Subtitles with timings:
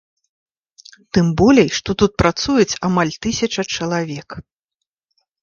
[1.17, 4.29] Тым болей, што тут працуюць амаль тысяча чалавек.